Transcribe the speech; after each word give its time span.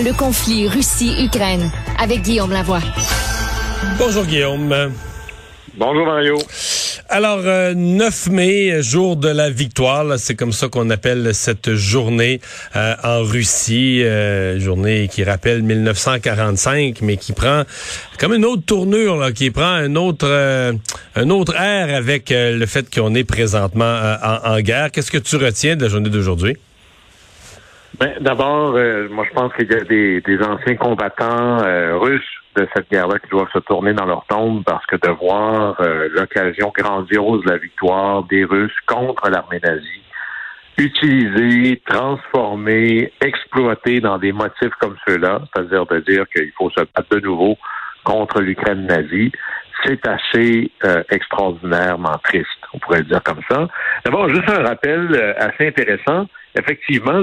Le 0.00 0.16
conflit 0.16 0.68
Russie-Ukraine 0.68 1.72
avec 1.98 2.22
Guillaume 2.22 2.52
Lavoie. 2.52 2.78
Bonjour 3.98 4.24
Guillaume. 4.24 4.92
Bonjour 5.76 6.06
Mario. 6.06 6.38
Alors, 7.08 7.40
9 7.74 8.28
mai, 8.28 8.80
jour 8.80 9.16
de 9.16 9.28
la 9.28 9.50
victoire, 9.50 10.16
c'est 10.16 10.36
comme 10.36 10.52
ça 10.52 10.68
qu'on 10.68 10.90
appelle 10.90 11.34
cette 11.34 11.74
journée 11.74 12.40
euh, 12.76 12.94
en 13.02 13.24
Russie, 13.24 14.04
euh, 14.04 14.60
journée 14.60 15.08
qui 15.10 15.24
rappelle 15.24 15.62
1945, 15.64 17.00
mais 17.02 17.16
qui 17.16 17.32
prend 17.32 17.64
comme 18.20 18.34
une 18.34 18.44
autre 18.44 18.62
tournure, 18.64 19.16
là, 19.16 19.32
qui 19.32 19.50
prend 19.50 19.64
un 19.72 19.96
autre, 19.96 20.28
euh, 20.28 20.74
un 21.16 21.30
autre 21.30 21.56
air 21.56 21.92
avec 21.92 22.30
le 22.30 22.66
fait 22.66 22.88
qu'on 22.94 23.16
est 23.16 23.24
présentement 23.24 24.00
en, 24.22 24.52
en, 24.54 24.60
guerre. 24.60 24.92
Qu'est-ce 24.92 25.10
que 25.10 25.18
tu 25.18 25.34
retiens 25.36 25.74
de 25.74 25.82
la 25.82 25.88
journée 25.88 26.10
d'aujourd'hui? 26.10 26.56
Ben, 27.98 28.14
D'abord, 28.20 28.72
moi 29.10 29.24
je 29.28 29.34
pense 29.34 29.52
qu'il 29.54 29.70
y 29.70 29.74
a 29.74 29.84
des, 29.84 30.20
des 30.20 30.42
anciens 30.42 30.76
combattants 30.76 31.58
russes 31.98 32.38
de 32.58 32.68
cette 32.74 32.90
guerre-là 32.90 33.18
qui 33.18 33.28
doivent 33.30 33.50
se 33.52 33.60
tourner 33.60 33.92
dans 33.92 34.06
leur 34.06 34.24
tombe 34.26 34.64
parce 34.64 34.84
que 34.86 34.96
de 34.96 35.10
voir 35.10 35.80
euh, 35.80 36.08
l'occasion 36.12 36.72
grandiose 36.76 37.44
de 37.44 37.50
la 37.50 37.58
victoire 37.58 38.24
des 38.24 38.44
Russes 38.44 38.76
contre 38.86 39.30
l'armée 39.30 39.60
nazie 39.62 40.02
utilisée, 40.76 41.82
transformée, 41.86 43.12
exploitée 43.20 44.00
dans 44.00 44.16
des 44.16 44.30
motifs 44.30 44.74
comme 44.78 44.96
ceux-là, 45.08 45.40
c'est-à-dire 45.52 45.86
de 45.86 45.98
dire 46.00 46.24
qu'il 46.28 46.52
faut 46.56 46.70
se 46.70 46.80
battre 46.80 47.08
de 47.10 47.18
nouveau 47.18 47.58
contre 48.04 48.40
l'Ukraine 48.40 48.86
nazie, 48.86 49.32
c'est 49.84 50.06
assez 50.06 50.70
euh, 50.84 51.02
extraordinairement 51.10 52.16
triste, 52.22 52.48
on 52.72 52.78
pourrait 52.78 53.00
le 53.00 53.06
dire 53.06 53.22
comme 53.24 53.40
ça. 53.50 53.66
D'abord, 54.04 54.28
juste 54.28 54.48
un 54.48 54.62
rappel 54.62 55.08
euh, 55.14 55.34
assez 55.38 55.66
intéressant. 55.66 56.26
Effectivement, 56.56 57.22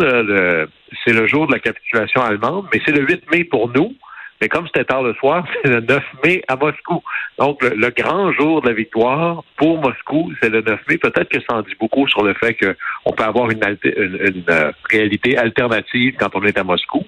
c'est 1.04 1.14
le 1.14 1.28
jour 1.28 1.48
de 1.48 1.54
la 1.54 1.60
capitulation 1.60 2.22
allemande, 2.22 2.68
mais 2.74 2.82
c'est 2.86 2.92
le 2.92 3.06
8 3.06 3.32
mai 3.32 3.44
pour 3.44 3.70
nous. 3.70 3.96
Mais 4.42 4.50
comme 4.50 4.68
c'était 4.68 4.84
tard 4.84 5.02
le 5.02 5.14
soir, 5.14 5.46
c'est 5.64 5.72
le 5.72 5.82
9 5.82 6.04
mai 6.24 6.44
à 6.48 6.56
Moscou. 6.56 7.02
Donc, 7.40 7.64
le, 7.64 7.90
grand 7.90 8.32
jour 8.34 8.62
de 8.62 8.68
la 8.68 8.74
victoire 8.74 9.44
pour 9.58 9.80
Moscou, 9.80 10.32
c'est 10.42 10.50
le 10.50 10.62
9 10.62 10.80
mai. 10.90 10.98
Peut-être 10.98 11.30
que 11.30 11.40
ça 11.40 11.58
en 11.58 11.62
dit 11.62 11.76
beaucoup 11.80 12.08
sur 12.08 12.24
le 12.24 12.34
fait 12.34 12.56
qu'on 12.56 13.12
peut 13.14 13.24
avoir 13.24 13.50
une, 13.50 13.64
une, 13.64 14.20
une, 14.22 14.44
euh, 14.50 14.72
réalité 14.90 15.38
alternative 15.38 16.16
quand 16.20 16.36
on 16.36 16.44
est 16.44 16.58
à 16.58 16.64
Moscou. 16.64 17.06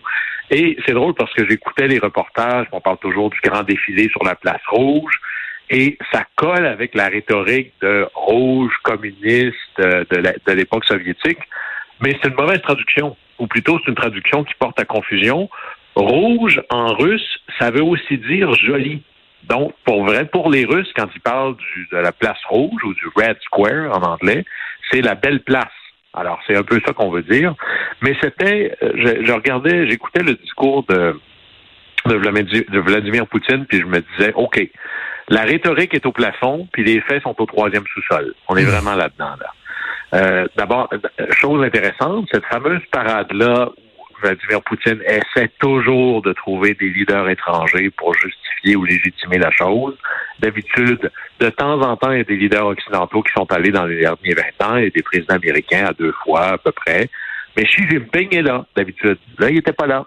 Et 0.50 0.78
c'est 0.86 0.94
drôle 0.94 1.14
parce 1.14 1.34
que 1.34 1.48
j'écoutais 1.48 1.88
les 1.88 2.00
reportages, 2.00 2.68
on 2.72 2.80
parle 2.80 2.98
toujours 3.00 3.30
du 3.30 3.40
grand 3.44 3.64
défilé 3.64 4.10
sur 4.10 4.24
la 4.24 4.36
place 4.36 4.62
rouge, 4.70 5.20
et 5.70 5.98
ça 6.14 6.24
colle 6.38 6.66
avec 6.66 6.96
la 6.96 7.10
rhétorique 7.10 7.74
de 7.82 8.08
rouge 8.14 8.74
communiste 8.84 9.56
euh, 9.80 10.06
de 10.10 10.52
l'époque 10.54 10.86
soviétique. 10.86 11.40
Mais 12.02 12.18
c'est 12.22 12.30
une 12.30 12.36
mauvaise 12.36 12.62
traduction, 12.62 13.16
ou 13.40 13.48
plutôt 13.48 13.80
c'est 13.80 13.90
une 13.90 13.96
traduction 13.96 14.44
qui 14.44 14.54
porte 14.60 14.80
à 14.80 14.86
confusion. 14.86 15.50
Rouge 15.96 16.62
en 16.70 16.94
russe, 16.94 17.40
ça 17.60 17.72
veut 17.72 17.84
aussi 17.84 18.18
dire 18.18 18.54
joli. 18.54 19.02
Donc, 19.44 19.74
pour 19.86 20.04
vrai, 20.04 20.26
pour 20.26 20.50
les 20.50 20.66
Russes, 20.66 20.92
quand 20.96 21.08
ils 21.16 21.22
parlent 21.22 21.56
du, 21.56 21.88
de 21.92 21.98
la 21.98 22.12
place 22.12 22.38
rouge 22.50 22.84
ou 22.84 22.94
du 22.94 23.08
Red 23.16 23.38
Square 23.44 23.98
en 23.98 24.02
anglais, 24.04 24.44
c'est 24.92 25.02
la 25.02 25.16
belle 25.16 25.42
place. 25.42 25.66
Alors, 26.14 26.40
c'est 26.46 26.56
un 26.56 26.64
peu 26.64 26.82
ça 26.86 26.94
qu'on 26.94 27.12
veut 27.12 27.24
dire. 27.24 27.56
Mais 28.02 28.16
c'était, 28.22 28.76
euh, 28.84 28.92
je, 28.96 29.26
je 29.26 29.32
regardais, 29.32 29.88
j'écoutais 29.90 30.24
le 30.24 30.34
discours 30.36 30.84
de, 30.90 31.20
de, 32.06 32.16
Vladimir, 32.16 32.64
de 32.70 32.80
Vladimir 32.80 33.28
Poutine, 33.28 33.66
puis 33.66 33.80
je 33.80 33.86
me 33.86 34.02
disais, 34.02 34.34
OK, 34.36 34.62
la 35.30 35.44
rhétorique 35.44 35.94
est 35.94 36.06
au 36.06 36.12
plafond, 36.12 36.68
puis 36.72 36.84
les 36.84 37.02
faits 37.02 37.24
sont 37.24 37.36
au 37.40 37.46
troisième 37.46 37.84
sous-sol. 37.94 38.34
On 38.48 38.58
est 38.58 38.64
vraiment 38.64 38.96
là-dedans, 38.96 39.36
là. 39.40 39.54
Euh, 40.14 40.48
D'abord, 40.56 40.90
chose 41.32 41.64
intéressante, 41.64 42.28
cette 42.32 42.46
fameuse 42.46 42.82
parade-là 42.92 43.70
Vladimir 44.22 44.62
Poutine 44.64 45.02
essaie 45.06 45.50
toujours 45.60 46.22
de 46.22 46.34
trouver 46.34 46.74
des 46.74 46.90
leaders 46.90 47.30
étrangers 47.30 47.90
pour 47.92 48.14
justifier 48.16 48.76
ou 48.76 48.84
légitimer 48.84 49.38
la 49.38 49.52
chose. 49.52 49.96
D'habitude, 50.40 51.12
de 51.40 51.50
temps 51.50 51.82
en 51.82 51.96
temps, 51.98 52.12
il 52.12 52.18
y 52.18 52.22
a 52.22 52.24
des 52.24 52.38
leaders 52.38 52.66
occidentaux 52.66 53.22
qui 53.22 53.32
sont 53.34 53.52
allés 53.52 53.72
dans 53.72 53.86
les 53.86 54.00
derniers 54.00 54.36
20 54.60 54.68
ans 54.68 54.78
et 54.78 54.90
des 54.90 55.04
présidents 55.04 55.36
américains 55.36 55.86
à 55.86 55.94
deux 55.94 56.14
fois 56.24 56.54
à 56.54 56.58
peu 56.58 56.72
près. 56.72 57.10
Mais 57.56 57.64
Xi 57.64 57.88
Jinping 57.90 58.36
est 58.36 58.42
là, 58.42 58.66
d'habitude. 58.76 59.18
Là, 59.40 59.50
il 59.50 59.56
n'était 59.56 59.74
pas 59.74 59.88
là. 59.88 60.06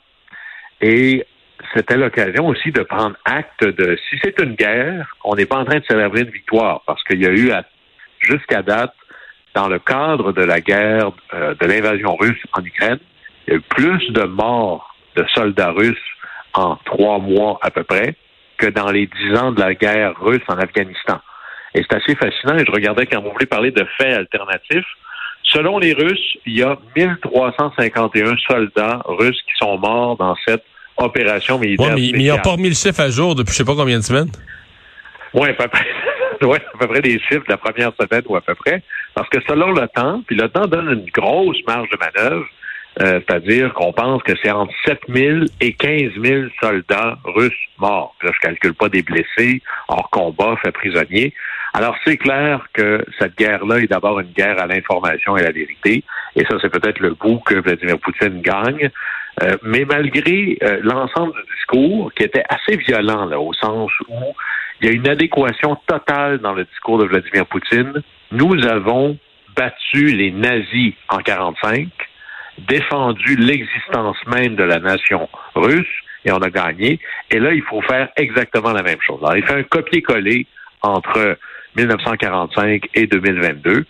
Et 0.81 1.25
c'était 1.75 1.97
l'occasion 1.97 2.47
aussi 2.47 2.72
de 2.72 2.83
prendre 2.83 3.16
acte 3.25 3.65
de 3.65 3.97
si 4.09 4.19
c'est 4.22 4.39
une 4.41 4.55
guerre, 4.55 5.15
on 5.25 5.34
n'est 5.34 5.47
pas 5.47 5.59
en 5.59 5.65
train 5.65 5.78
de 5.78 5.84
célébrer 5.84 6.22
une 6.22 6.31
victoire 6.31 6.83
parce 6.87 7.03
qu'il 7.05 7.21
y 7.21 7.27
a 7.27 7.33
eu 7.33 7.53
jusqu'à 8.21 8.62
date 8.62 8.94
dans 9.55 9.69
le 9.69 9.78
cadre 9.78 10.33
de 10.33 10.43
la 10.43 10.61
guerre 10.61 11.11
euh, 11.34 11.55
de 11.61 11.66
l'invasion 11.66 12.16
russe 12.16 12.41
en 12.53 12.65
Ukraine, 12.65 12.99
il 13.47 13.53
y 13.53 13.56
a 13.56 13.59
eu 13.59 13.61
plus 13.61 14.11
de 14.12 14.22
morts 14.22 14.94
de 15.16 15.25
soldats 15.34 15.72
russes 15.72 15.97
en 16.55 16.77
trois 16.84 17.19
mois 17.19 17.59
à 17.62 17.71
peu 17.71 17.84
près 17.84 18.15
que 18.59 18.66
dans 18.66 18.91
les 18.91 19.06
dix 19.06 19.37
ans 19.37 19.53
de 19.53 19.60
la 19.60 19.75
guerre 19.75 20.15
russe 20.21 20.43
en 20.49 20.59
Afghanistan. 20.59 21.21
Et 21.75 21.83
c'est 21.83 21.97
assez 21.97 22.15
fascinant. 22.15 22.56
Et 22.56 22.65
je 22.66 22.72
regardais 22.72 23.06
quand 23.06 23.22
vous 23.22 23.31
voulez 23.31 23.47
parler 23.47 23.71
de 23.71 23.87
faits 23.97 24.16
alternatifs. 24.16 24.87
Selon 25.44 25.78
les 25.78 25.94
Russes, 25.94 26.37
il 26.47 26.59
y 26.59 26.62
a 26.62 26.77
1351 26.97 28.37
soldats 28.47 29.03
russes 29.06 29.41
qui 29.43 29.53
sont 29.59 29.78
morts 29.78 30.16
dans 30.16 30.37
cette 30.47 30.62
opération 30.97 31.59
militaire. 31.59 31.94
mais, 31.94 32.10
mais 32.12 32.25
ils 32.25 32.28
n'ont 32.28 32.39
pas 32.39 32.53
remis 32.53 32.69
le 32.69 32.75
chiffre 32.75 33.00
à 33.00 33.09
jour 33.09 33.34
depuis 33.34 33.53
je 33.53 33.59
sais 33.59 33.65
pas 33.65 33.75
combien 33.75 33.99
de 33.99 34.05
semaines? 34.05 34.31
Oui, 35.33 35.49
à 35.49 35.55
peu 35.55 35.69
près. 35.69 35.87
Ouais, 36.47 36.61
à 36.75 36.78
peu 36.78 36.87
près 36.87 37.03
des 37.03 37.19
chiffres 37.19 37.45
de 37.47 37.51
la 37.51 37.59
première 37.59 37.93
semaine 38.01 38.23
ou 38.27 38.37
à 38.37 38.41
peu 38.41 38.55
près. 38.55 38.83
Parce 39.15 39.28
que 39.28 39.41
selon 39.47 39.73
le 39.73 39.87
temps, 39.89 40.23
puis 40.27 40.37
le 40.37 40.49
temps 40.49 40.67
donne 40.67 40.91
une 40.91 41.11
grosse 41.11 41.59
marge 41.67 41.89
de 41.91 41.99
manœuvre, 41.99 42.47
euh, 43.03 43.21
c'est-à-dire 43.21 43.73
qu'on 43.75 43.93
pense 43.93 44.23
que 44.23 44.33
c'est 44.43 44.51
entre 44.51 44.73
7 44.84 45.01
000 45.09 45.39
et 45.61 45.75
15 45.75 46.12
000 46.23 46.49
soldats 46.61 47.19
russes 47.25 47.53
morts. 47.78 48.17
Là, 48.23 48.31
je 48.34 48.41
calcule 48.41 48.75
pas 48.75 48.89
des 48.89 49.03
blessés, 49.03 49.62
hors 49.89 50.11
combat, 50.11 50.56
faits 50.62 50.75
prisonniers. 50.75 51.33
Alors, 51.73 51.95
c'est 52.05 52.17
clair 52.17 52.67
que 52.72 53.05
cette 53.19 53.37
guerre-là 53.37 53.78
est 53.78 53.87
d'abord 53.87 54.19
une 54.19 54.33
guerre 54.33 54.61
à 54.61 54.67
l'information 54.67 55.37
et 55.37 55.43
à 55.43 55.45
la 55.45 55.53
vérité. 55.53 56.03
Et 56.34 56.45
ça, 56.47 56.57
c'est 56.61 56.71
peut-être 56.71 56.99
le 56.99 57.15
bout 57.15 57.39
que 57.47 57.55
Vladimir 57.55 57.99
Poutine 57.99 58.41
gagne. 58.43 58.91
Euh, 59.43 59.57
mais 59.62 59.84
malgré 59.84 60.59
euh, 60.63 60.81
l'ensemble 60.83 61.33
du 61.33 61.54
discours, 61.54 62.13
qui 62.15 62.25
était 62.25 62.43
assez 62.48 62.77
violent, 62.77 63.27
là, 63.27 63.39
au 63.39 63.53
sens 63.53 63.91
où 64.09 64.34
il 64.80 64.88
y 64.88 64.91
a 64.91 64.92
une 64.92 65.09
adéquation 65.09 65.77
totale 65.86 66.38
dans 66.38 66.53
le 66.53 66.65
discours 66.65 66.98
de 66.98 67.04
Vladimir 67.04 67.47
Poutine, 67.47 68.03
nous 68.32 68.54
avons 68.66 69.18
battu 69.56 70.06
les 70.06 70.30
nazis 70.30 70.94
en 71.09 71.18
45 71.18 71.88
défendu 72.68 73.36
l'existence 73.36 74.16
même 74.27 74.56
de 74.56 74.65
la 74.65 74.78
nation 74.78 75.28
russe 75.54 75.86
et 76.24 76.32
on 76.32 76.38
a 76.38 76.50
gagné. 76.50 77.00
Et 77.30 77.38
là, 77.38 77.53
il 77.53 77.62
faut 77.62 77.80
faire 77.82 78.09
exactement 78.16 78.72
la 78.72 78.82
même 78.82 79.00
chose. 79.00 79.18
Alors, 79.22 79.36
il 79.36 79.44
fait 79.44 79.54
un 79.54 79.62
copier-coller 79.62 80.47
entre 80.83 81.38
1945 81.76 82.88
et 82.94 83.06
2022. 83.06 83.84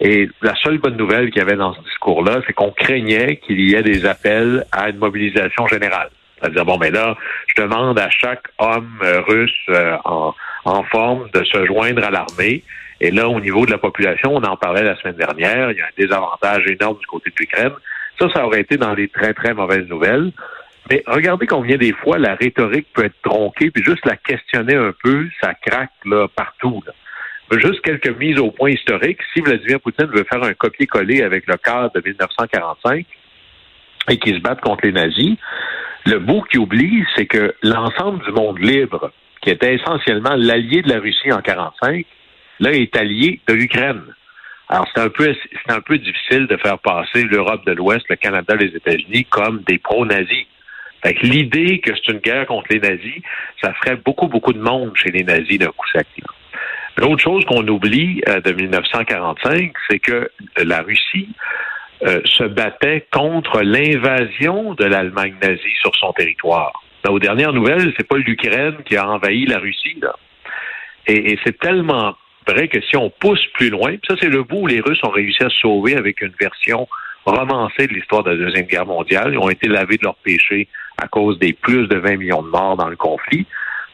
Et 0.00 0.28
la 0.42 0.54
seule 0.56 0.78
bonne 0.78 0.96
nouvelle 0.96 1.30
qu'il 1.30 1.38
y 1.38 1.44
avait 1.44 1.56
dans 1.56 1.74
ce 1.74 1.80
discours-là, 1.80 2.40
c'est 2.46 2.52
qu'on 2.52 2.72
craignait 2.72 3.36
qu'il 3.36 3.60
y 3.60 3.74
ait 3.74 3.82
des 3.82 4.04
appels 4.04 4.64
à 4.72 4.88
une 4.90 4.98
mobilisation 4.98 5.66
générale. 5.66 6.10
C'est-à-dire, 6.42 6.64
bon, 6.64 6.76
mais 6.78 6.90
là, 6.90 7.16
je 7.46 7.62
demande 7.62 7.98
à 7.98 8.10
chaque 8.10 8.48
homme 8.58 8.98
euh, 9.02 9.20
russe 9.20 9.50
euh, 9.68 9.96
en, 10.04 10.34
en 10.64 10.82
forme 10.84 11.28
de 11.32 11.44
se 11.44 11.64
joindre 11.66 12.04
à 12.04 12.10
l'armée. 12.10 12.64
Et 13.00 13.10
là, 13.10 13.28
au 13.28 13.40
niveau 13.40 13.64
de 13.64 13.70
la 13.70 13.78
population, 13.78 14.34
on 14.34 14.42
en 14.42 14.56
parlait 14.56 14.82
la 14.82 14.96
semaine 14.96 15.16
dernière, 15.16 15.70
il 15.70 15.78
y 15.78 15.80
a 15.80 15.86
un 15.86 15.96
désavantage 15.96 16.66
énorme 16.66 16.98
du 16.98 17.06
côté 17.06 17.30
de 17.30 17.34
l'Ukraine 17.38 17.72
Ça, 18.18 18.28
ça 18.32 18.46
aurait 18.46 18.60
été 18.60 18.76
dans 18.76 18.94
les 18.94 19.08
très, 19.08 19.34
très 19.34 19.54
mauvaises 19.54 19.88
nouvelles. 19.88 20.32
Mais 20.90 21.02
regardez 21.06 21.46
combien 21.46 21.76
des 21.76 21.92
fois 21.92 22.18
la 22.18 22.34
rhétorique 22.34 22.88
peut 22.92 23.04
être 23.04 23.20
tronquée, 23.22 23.70
puis 23.70 23.84
juste 23.84 24.04
la 24.04 24.16
questionner 24.16 24.74
un 24.74 24.92
peu, 25.02 25.28
ça 25.40 25.54
craque 25.54 25.90
là, 26.04 26.26
partout. 26.34 26.82
Juste 27.52 27.82
quelques 27.82 28.16
mises 28.18 28.38
au 28.38 28.50
point 28.50 28.70
historiques. 28.70 29.20
Si 29.32 29.40
Vladimir 29.40 29.80
Poutine 29.80 30.06
veut 30.06 30.24
faire 30.24 30.42
un 30.42 30.54
copier-coller 30.54 31.22
avec 31.22 31.46
le 31.46 31.56
cadre 31.56 31.92
de 31.92 32.00
1945 32.04 33.06
et 34.08 34.18
qu'il 34.18 34.34
se 34.36 34.40
batte 34.40 34.60
contre 34.60 34.84
les 34.84 34.92
nazis, 34.92 35.36
le 36.06 36.18
bout 36.18 36.42
qui 36.42 36.58
oublie, 36.58 37.04
c'est 37.16 37.26
que 37.26 37.54
l'ensemble 37.62 38.24
du 38.24 38.32
monde 38.32 38.58
libre, 38.58 39.12
qui 39.40 39.50
était 39.50 39.74
essentiellement 39.74 40.34
l'allié 40.36 40.82
de 40.82 40.88
la 40.88 41.00
Russie 41.00 41.32
en 41.32 41.38
1945, 41.38 42.06
là, 42.60 42.72
est 42.72 42.96
allié 42.96 43.40
de 43.46 43.54
l'Ukraine. 43.54 44.02
Alors, 44.68 44.88
c'est 44.94 45.02
un 45.02 45.08
peu, 45.08 45.34
c'est 45.34 45.72
un 45.72 45.80
peu 45.80 45.98
difficile 45.98 46.46
de 46.46 46.56
faire 46.56 46.78
passer 46.78 47.24
l'Europe 47.24 47.64
de 47.66 47.72
l'Ouest, 47.72 48.06
le 48.08 48.16
Canada, 48.16 48.54
les 48.56 48.74
États-Unis 48.74 49.26
comme 49.26 49.62
des 49.66 49.78
pro-nazis. 49.78 50.46
Fait 51.02 51.14
que 51.14 51.26
l'idée 51.26 51.80
que 51.80 51.90
c'est 51.94 52.12
une 52.12 52.20
guerre 52.20 52.46
contre 52.46 52.66
les 52.70 52.80
nazis, 52.80 53.22
ça 53.60 53.72
ferait 53.74 53.96
beaucoup, 53.96 54.28
beaucoup 54.28 54.52
de 54.52 54.60
monde 54.60 54.92
chez 54.96 55.10
les 55.10 55.24
nazis 55.24 55.58
d'un 55.58 55.66
coup 55.66 55.86
sec. 55.92 56.06
L'autre 56.96 57.22
chose 57.22 57.44
qu'on 57.46 57.66
oublie 57.66 58.22
euh, 58.28 58.40
de 58.40 58.52
1945, 58.52 59.72
c'est 59.90 59.98
que 59.98 60.30
la 60.62 60.82
Russie 60.82 61.28
euh, 62.04 62.20
se 62.24 62.44
battait 62.44 63.06
contre 63.12 63.60
l'invasion 63.60 64.74
de 64.74 64.84
l'Allemagne 64.84 65.34
nazie 65.40 65.76
sur 65.80 65.94
son 65.94 66.12
territoire. 66.12 66.82
aux 67.08 67.20
dernières 67.20 67.52
nouvelles, 67.52 67.92
c'est 67.96 68.08
pas 68.08 68.16
l'Ukraine 68.16 68.76
qui 68.84 68.96
a 68.96 69.08
envahi 69.08 69.46
la 69.46 69.58
Russie. 69.58 69.98
Là. 70.02 70.12
Et, 71.06 71.38
c'est 71.44 71.58
tellement 71.58 72.16
vrai 72.46 72.66
que 72.66 72.80
si 72.80 72.96
on 72.96 73.08
pousse 73.10 73.46
plus 73.54 73.70
loin, 73.70 73.94
ça 74.08 74.16
c'est 74.20 74.28
le 74.28 74.42
bout 74.42 74.62
où 74.62 74.66
les 74.66 74.80
Russes 74.80 75.02
ont 75.04 75.10
réussi 75.10 75.44
à 75.44 75.48
se 75.48 75.58
sauver 75.58 75.96
avec 75.96 76.20
une 76.22 76.32
version 76.40 76.88
romancée 77.24 77.86
de 77.86 77.94
l'histoire 77.94 78.24
de 78.24 78.30
la 78.30 78.36
Deuxième 78.36 78.66
Guerre 78.66 78.86
mondiale. 78.86 79.34
Ils 79.34 79.38
ont 79.38 79.50
été 79.50 79.68
lavés 79.68 79.96
de 79.96 80.02
leurs 80.02 80.16
péchés 80.16 80.66
à 81.00 81.06
cause 81.06 81.38
des 81.38 81.52
plus 81.52 81.86
de 81.86 81.98
20 81.98 82.16
millions 82.16 82.42
de 82.42 82.48
morts 82.48 82.76
dans 82.76 82.88
le 82.88 82.96
conflit. 82.96 83.46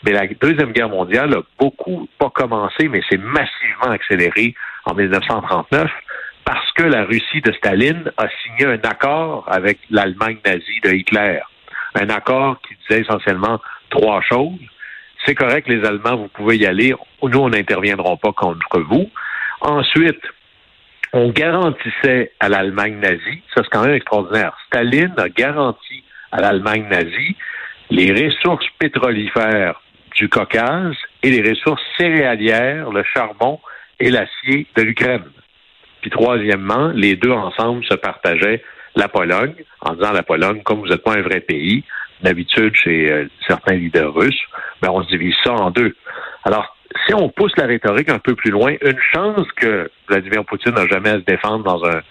Mais 0.05 0.13
la 0.13 0.27
Deuxième 0.27 0.73
Guerre 0.73 0.89
mondiale 0.89 1.35
a 1.35 1.43
beaucoup, 1.59 2.09
pas 2.19 2.31
commencé, 2.31 2.89
mais 2.89 3.03
c'est 3.11 3.19
massivement 3.19 3.91
accéléré 3.91 4.55
en 4.87 4.95
1939 4.95 5.91
parce 6.49 6.73
que 6.73 6.83
la 6.83 7.05
Russie 7.05 7.43
de 7.43 7.53
Staline 7.53 8.11
a 8.17 8.27
signé 8.43 8.65
un 8.65 8.81
accord 8.89 9.45
avec 9.49 9.81
l'Allemagne 9.91 10.39
nazie 10.47 10.81
de 10.83 10.93
Hitler. 10.95 11.41
Un 11.95 12.09
accord 12.09 12.59
qui 12.63 12.75
disait 12.89 13.03
essentiellement 13.03 13.61
trois 13.91 14.23
choses. 14.23 14.59
C'est 15.27 15.35
correct, 15.35 15.69
les 15.69 15.85
Allemands, 15.85 16.17
vous 16.17 16.29
pouvez 16.29 16.57
y 16.57 16.65
aller. 16.65 16.95
Nous, 17.23 17.39
on 17.39 17.51
n'interviendrons 17.51 18.17
pas 18.17 18.33
contre 18.33 18.81
vous. 18.81 19.11
Ensuite, 19.61 20.23
on 21.13 21.29
garantissait 21.29 22.33
à 22.41 22.49
l'Allemagne 22.49 22.99
nazie, 22.99 23.43
ça 23.55 23.63
c'est 23.63 23.69
quand 23.71 23.85
même 23.85 23.97
extraordinaire, 23.97 24.57
Staline 24.69 25.13
a 25.19 25.29
garanti 25.29 26.03
à 26.33 26.41
l'Allemagne 26.41 26.87
nazie 26.89 27.37
les 27.91 28.11
ressources 28.11 28.67
pétrolifères 28.79 29.83
du 30.17 30.31
Caucase 30.31 30.97
et 31.23 31.31
les 31.31 31.47
ressources 31.47 31.83
céréalières, 31.99 32.91
le 32.91 33.03
charbon 33.03 33.61
et 34.01 34.09
l'acier 34.09 34.67
de 34.77 34.83
l'Ukraine. 34.83 35.25
Puis 36.01 36.11
troisièmement, 36.11 36.89
les 36.95 37.17
deux 37.17 37.33
ensemble 37.33 37.85
se 37.85 37.95
partageaient 37.95 38.63
la 38.97 39.09
Pologne, 39.09 39.55
en 39.81 39.95
disant 39.95 40.13
la 40.13 40.23
Pologne, 40.23 40.63
comme 40.63 40.81
vous 40.81 40.89
n'êtes 40.89 41.03
pas 41.03 41.15
un 41.15 41.23
vrai 41.23 41.41
pays, 41.41 41.85
d'habitude 42.23 42.75
chez 42.75 43.11
euh, 43.11 43.29
certains 43.47 43.75
leaders 43.75 44.13
russes, 44.13 44.43
ben 44.83 44.91
on 44.91 45.03
se 45.03 45.09
divise 45.09 45.35
ça 45.45 45.53
en 45.53 45.71
deux. 45.71 45.95
Alors, 46.45 46.77
si 47.07 47.15
on 47.15 47.29
pousse 47.29 47.53
la 47.57 47.67
rhétorique 47.67 48.11
un 48.11 48.19
peu 48.19 48.35
plus 48.35 48.51
loin, 48.51 48.75
une 48.83 48.99
chance 49.13 49.47
que 49.57 49.91
Vladimir 50.09 50.45
Poutine 50.45 50.75
n'a 50.75 50.87
jamais 50.87 51.11
à 51.11 51.15
se 51.15 51.25
défendre 51.25 51.65
dans 51.65 51.85
un, 51.85 52.03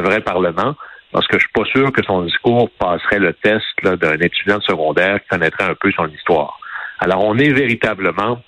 vrai 0.00 0.20
Parlement, 0.20 0.74
parce 1.10 1.26
que 1.26 1.38
je 1.38 1.44
suis 1.44 1.52
pas 1.52 1.64
sûr 1.64 1.92
que 1.92 2.02
son 2.02 2.22
discours 2.22 2.70
passerait 2.78 3.18
le 3.18 3.34
test 3.34 3.64
d'un 3.84 4.16
étudiant 4.18 4.60
secondaire 4.62 5.20
qui 5.20 5.28
connaîtrait 5.28 5.64
un 5.64 5.74
peu 5.74 5.92
son 5.92 6.08
histoire. 6.08 6.58
Alors, 6.98 7.22
on 7.24 7.36
est 7.36 7.52
véritablement 7.52 8.42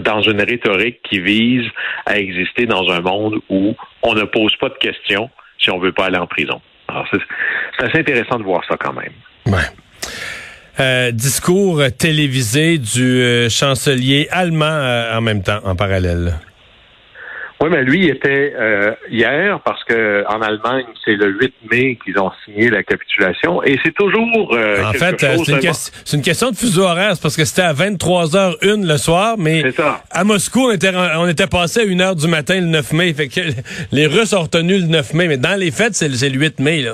dans 0.00 0.20
une 0.20 0.42
rhétorique 0.42 1.00
qui 1.02 1.20
vise 1.20 1.66
à 2.04 2.18
exister 2.18 2.66
dans 2.66 2.88
un 2.90 3.00
monde 3.00 3.36
où 3.48 3.74
on 4.02 4.14
ne 4.14 4.24
pose 4.24 4.54
pas 4.56 4.68
de 4.68 4.74
questions 4.74 5.30
si 5.58 5.70
on 5.70 5.78
veut 5.78 5.92
pas 5.92 6.06
aller 6.06 6.18
en 6.18 6.26
prison. 6.26 6.60
Alors, 6.88 7.06
c'est 7.10 7.84
assez 7.84 7.98
intéressant 7.98 8.38
de 8.38 8.44
voir 8.44 8.62
ça 8.68 8.76
quand 8.76 8.92
même. 8.92 9.12
Ouais. 9.46 9.64
Euh, 10.78 11.10
discours 11.10 11.82
télévisé 11.98 12.76
du 12.78 13.22
euh, 13.22 13.48
chancelier 13.48 14.28
allemand 14.30 14.66
euh, 14.66 15.16
en 15.16 15.22
même 15.22 15.42
temps, 15.42 15.60
en 15.64 15.74
parallèle. 15.74 16.34
Oui, 17.58 17.70
mais 17.70 17.84
lui, 17.84 18.04
il 18.04 18.10
était 18.10 18.52
euh, 18.54 18.92
hier 19.08 19.60
parce 19.60 19.82
que 19.84 20.24
en 20.28 20.42
Allemagne, 20.42 20.84
c'est 21.02 21.14
le 21.14 21.28
8 21.40 21.54
mai 21.70 21.98
qu'ils 22.04 22.18
ont 22.18 22.30
signé 22.44 22.68
la 22.68 22.82
capitulation. 22.82 23.62
Et 23.62 23.78
c'est 23.82 23.94
toujours. 23.94 24.54
Euh, 24.54 24.84
en 24.84 24.92
fait, 24.92 25.24
euh, 25.24 25.36
c'est 25.42 25.52
une, 25.52 26.18
une, 26.18 26.22
question 26.22 26.50
de 26.50 26.56
fuseau 26.56 26.82
horaire, 26.82 27.14
parce 27.20 27.34
que 27.34 27.46
c'était 27.46 27.62
à 27.62 27.72
23h01 27.72 28.86
le 28.86 28.96
soir, 28.98 29.36
mais 29.38 29.64
à 30.10 30.24
Moscou, 30.24 30.68
on 30.68 30.70
était, 30.72 30.92
on 30.94 31.26
était 31.26 31.46
passé 31.46 31.80
à 31.80 31.84
1h 31.84 32.20
du 32.20 32.28
matin 32.28 32.60
le 32.60 32.66
9 32.66 32.92
mai. 32.92 33.14
Fait 33.14 33.28
que 33.28 33.40
les 33.92 34.06
Russes 34.06 34.34
ont 34.34 34.42
retenu 34.42 34.76
le 34.78 34.86
9 34.88 35.14
mai, 35.14 35.26
mais 35.26 35.38
dans 35.38 35.58
les 35.58 35.70
fêtes, 35.70 35.94
c'est 35.94 36.08
le 36.08 36.38
8 36.38 36.60
mai, 36.60 36.82
là. 36.82 36.92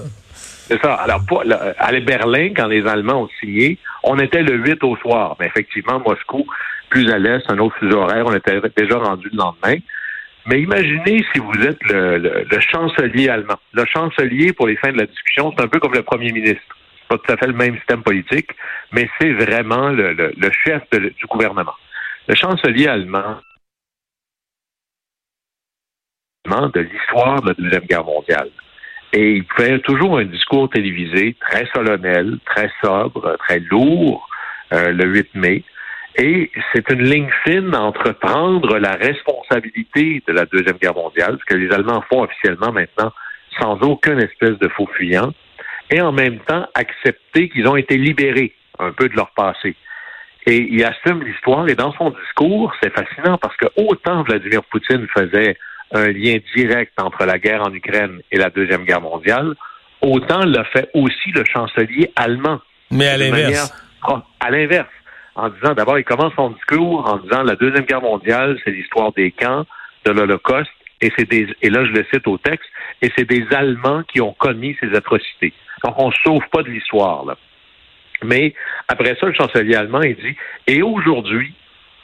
C'est 0.69 0.81
ça. 0.81 0.95
Alors, 0.95 1.23
pour, 1.27 1.43
à 1.43 1.93
Berlin, 2.01 2.51
quand 2.57 2.69
les 2.69 2.87
Allemands 2.87 3.23
ont 3.23 3.29
signé, 3.41 3.79
on 4.05 4.17
était 4.21 4.43
le 4.43 4.55
8 4.59 4.85
au 4.85 4.97
soir. 4.99 5.37
Mais 5.41 5.47
effectivement, 5.47 6.01
Moscou, 6.07 6.47
plus 6.89 7.11
à 7.11 7.19
l'est, 7.19 7.43
un 7.49 7.59
autre 7.59 7.75
fuseau 7.81 7.99
horaire, 7.99 8.25
on 8.27 8.35
était 8.35 8.61
déjà 8.77 8.99
rendu 8.99 9.29
le 9.33 9.39
lendemain. 9.39 9.77
Mais 10.47 10.61
imaginez 10.61 11.25
si 11.33 11.39
vous 11.39 11.55
êtes 11.63 11.83
le, 11.85 12.61
chancelier 12.61 13.29
allemand. 13.29 13.59
Le 13.73 13.85
chancelier, 13.87 14.53
pour 14.53 14.67
les 14.67 14.77
fins 14.77 14.93
de 14.93 14.99
la 14.99 15.07
discussion, 15.07 15.53
c'est 15.57 15.65
un 15.65 15.69
peu 15.69 15.79
comme 15.79 15.95
le 15.95 16.03
premier 16.03 16.33
ministre. 16.33 16.63
Pas 17.09 17.19
tout 17.19 17.33
à 17.33 17.37
fait 17.37 17.47
le 17.47 17.53
même 17.53 17.77
système 17.77 18.03
politique, 18.03 18.51
mais 18.93 19.09
c'est 19.21 19.33
vraiment 19.33 19.91
le, 19.91 20.33
chef 20.65 20.83
du 20.91 21.27
gouvernement. 21.29 21.75
Le 22.29 22.35
chancelier 22.35 22.89
allemand 22.89 23.37
de 26.45 26.81
l'histoire 26.81 27.41
de 27.43 27.49
la 27.49 27.55
Deuxième 27.55 27.85
Guerre 27.85 28.05
mondiale. 28.05 28.51
Et 29.13 29.37
il 29.37 29.45
fait 29.57 29.79
toujours 29.81 30.19
un 30.19 30.25
discours 30.25 30.69
télévisé 30.71 31.37
très 31.41 31.67
solennel, 31.75 32.39
très 32.47 32.71
sobre, 32.83 33.37
très 33.39 33.61
lourd, 33.61 34.29
euh, 34.73 34.93
le 34.93 35.05
8 35.07 35.35
mai. 35.35 35.65
Et 36.17 36.51
c'est 36.73 36.91
une 36.91 37.03
ligne 37.03 37.31
fine 37.45 37.75
entre 37.75 38.13
prendre 38.13 38.79
la 38.79 38.93
responsabilité 38.93 39.32
de 39.61 40.33
la 40.33 40.47
Deuxième 40.47 40.77
Guerre 40.77 40.95
mondiale, 40.95 41.39
ce 41.41 41.45
que 41.45 41.59
les 41.59 41.73
Allemands 41.73 42.03
font 42.11 42.23
officiellement 42.23 42.73
maintenant 42.73 43.13
sans 43.61 43.75
aucune 43.83 44.21
espèce 44.21 44.59
de 44.59 44.69
faux 44.69 44.89
fuyant, 44.97 45.33
et 45.91 46.01
en 46.01 46.13
même 46.13 46.39
temps 46.41 46.67
accepter 46.75 47.49
qu'ils 47.51 47.67
ont 47.69 47.77
été 47.77 47.99
libérés 47.99 48.55
un 48.79 48.93
peu 48.93 49.09
de 49.09 49.15
leur 49.15 49.31
passé. 49.33 49.77
Et 50.47 50.57
il 50.57 50.83
assume 50.85 51.23
l'histoire, 51.23 51.69
et 51.69 51.75
dans 51.75 51.93
son 51.93 52.11
discours, 52.11 52.73
c'est 52.83 52.93
fascinant 52.93 53.39
parce 53.39 53.57
que 53.57 53.67
autant 53.77 54.23
Vladimir 54.23 54.63
Poutine 54.65 55.07
faisait 55.15 55.57
un 55.93 56.09
lien 56.09 56.39
direct 56.57 56.93
entre 56.99 57.27
la 57.27 57.39
guerre 57.39 57.63
en 57.63 57.73
Ukraine 57.73 58.21
et 58.31 58.39
la 58.39 58.51
Deuxième 58.51 58.85
Guerre 58.85 59.03
mondiale, 59.03 59.55
autant 60.01 60.45
l'a 60.45 60.65
fait 60.65 60.89
aussi 60.95 61.31
le 61.33 61.45
chancelier 61.45 62.11
allemand. 62.17 62.61
Mais 62.91 63.09
à 63.09 63.17
l'inverse. 63.19 63.73
À 64.41 64.51
l'inverse 64.51 64.89
en 65.35 65.49
disant, 65.49 65.75
d'abord, 65.75 65.99
il 65.99 66.05
commence 66.05 66.33
son 66.35 66.51
discours 66.51 67.09
en 67.09 67.17
disant 67.19 67.43
la 67.43 67.57
Deuxième 67.57 67.85
Guerre 67.85 68.03
mondiale, 68.03 68.59
c'est 68.65 68.71
l'histoire 68.71 69.13
des 69.13 69.31
camps, 69.31 69.67
de 70.05 70.11
l'Holocauste, 70.11 70.71
et 71.01 71.13
c'est 71.17 71.29
des, 71.29 71.49
et 71.63 71.71
là 71.71 71.85
je 71.85 71.93
le 71.93 72.07
cite 72.13 72.27
au 72.27 72.39
texte, 72.39 72.69
et 73.01 73.11
c'est 73.17 73.25
des 73.25 73.47
Allemands 73.53 74.03
qui 74.05 74.21
ont 74.21 74.33
commis 74.33 74.77
ces 74.81 74.95
atrocités. 74.95 75.53
Donc 75.85 75.95
on 75.99 76.09
ne 76.09 76.15
sauve 76.25 76.47
pas 76.51 76.63
de 76.63 76.69
l'histoire, 76.69 77.25
là. 77.25 77.37
Mais 78.25 78.55
après 78.87 79.17
ça, 79.19 79.27
le 79.27 79.35
chancelier 79.35 79.75
allemand, 79.75 80.03
il 80.03 80.15
dit, 80.15 80.37
et 80.69 80.81
aujourd'hui, 80.83 81.55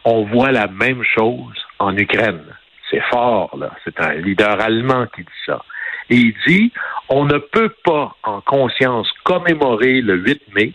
on 0.04 0.25
voit 0.25 0.50
la 0.50 0.66
même 0.66 1.04
chose 1.04 1.54
en 1.78 1.97
Ukraine. 1.97 2.44
C'est 2.90 3.02
fort, 3.11 3.56
là. 3.56 3.70
C'est 3.85 4.00
un 4.00 4.14
leader 4.14 4.61
allemand 4.61 5.06
qui 5.14 5.23
dit 5.23 5.42
ça. 5.47 5.62
Et 6.11 6.16
il 6.16 6.35
dit, 6.47 6.73
on 7.08 7.25
ne 7.25 7.38
peut 7.38 7.73
pas 7.85 8.16
en 8.25 8.40
conscience 8.40 9.08
commémorer 9.25 10.00
le 10.00 10.16
8 10.16 10.42
mai 10.54 10.73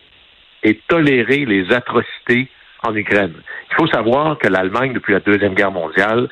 et 0.63 0.79
tolérer 0.87 1.45
les 1.45 1.71
atrocités 1.71 2.49
en 2.83 2.95
Ukraine. 2.95 3.33
Il 3.71 3.75
faut 3.75 3.87
savoir 3.87 4.37
que 4.37 4.47
l'Allemagne, 4.47 4.93
depuis 4.93 5.13
la 5.13 5.19
Deuxième 5.19 5.53
Guerre 5.53 5.71
mondiale, 5.71 6.29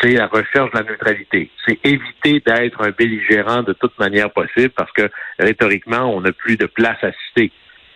c'est 0.00 0.12
la 0.12 0.26
recherche 0.26 0.70
de 0.72 0.78
la 0.78 0.84
neutralité. 0.84 1.50
C'est 1.66 1.78
éviter 1.84 2.40
d'être 2.44 2.82
un 2.82 2.90
belligérant 2.90 3.62
de 3.62 3.72
toute 3.72 3.98
manière 3.98 4.30
possible 4.30 4.70
parce 4.70 4.90
que 4.92 5.08
rhétoriquement, 5.38 6.14
on 6.14 6.20
n'a 6.20 6.32
plus 6.32 6.56
de 6.56 6.66
place 6.66 7.02
à 7.02 7.10
citer. 7.12 7.52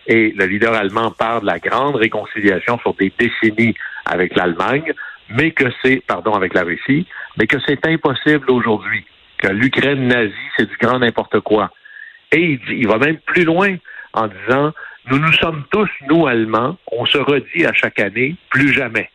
Et 0.07 0.31
le 0.31 0.45
leader 0.45 0.73
allemand 0.73 1.11
parle 1.11 1.41
de 1.41 1.47
la 1.47 1.59
grande 1.59 1.95
réconciliation 1.95 2.79
sur 2.79 2.93
des 2.95 3.13
décennies 3.17 3.75
avec 4.05 4.35
l'Allemagne, 4.35 4.93
mais 5.29 5.51
que 5.51 5.65
c'est, 5.83 6.01
pardon, 6.07 6.33
avec 6.33 6.53
la 6.53 6.63
Russie, 6.63 7.05
mais 7.37 7.45
que 7.45 7.57
c'est 7.65 7.85
impossible 7.85 8.49
aujourd'hui, 8.49 9.05
que 9.37 9.49
l'Ukraine 9.49 10.07
nazie, 10.07 10.33
c'est 10.57 10.67
du 10.67 10.77
grand 10.77 10.99
n'importe 10.99 11.39
quoi. 11.41 11.71
Et 12.31 12.41
il, 12.41 12.59
dit, 12.59 12.77
il 12.79 12.87
va 12.87 12.97
même 12.97 13.17
plus 13.17 13.43
loin 13.43 13.75
en 14.13 14.27
disant 14.27 14.73
nous 15.09 15.17
nous 15.17 15.33
sommes 15.33 15.63
tous, 15.71 15.89
nous 16.07 16.27
Allemands, 16.27 16.77
on 16.91 17.05
se 17.05 17.17
redit 17.17 17.65
à 17.65 17.73
chaque 17.73 17.99
année, 17.99 18.35
plus 18.49 18.71
jamais. 18.71 19.09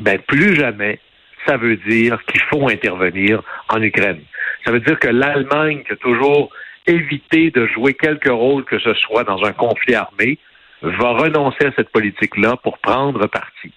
Ben, 0.00 0.18
plus 0.20 0.54
jamais, 0.54 0.98
ça 1.46 1.56
veut 1.56 1.76
dire 1.76 2.22
qu'il 2.26 2.40
faut 2.42 2.68
intervenir 2.68 3.42
en 3.68 3.82
Ukraine. 3.82 4.22
Ça 4.64 4.70
veut 4.70 4.80
dire 4.80 4.98
que 4.98 5.08
l'Allemagne, 5.08 5.82
qui 5.84 5.92
a 5.92 5.96
toujours 5.96 6.50
éviter 6.86 7.50
de 7.50 7.66
jouer 7.66 7.94
quelque 7.94 8.30
rôle 8.30 8.64
que 8.64 8.78
ce 8.78 8.94
soit 8.94 9.24
dans 9.24 9.42
un 9.44 9.52
conflit 9.52 9.94
armé, 9.94 10.38
va 10.82 11.10
renoncer 11.10 11.66
à 11.66 11.72
cette 11.76 11.90
politique-là 11.90 12.56
pour 12.56 12.78
prendre 12.78 13.26
parti. 13.26 13.72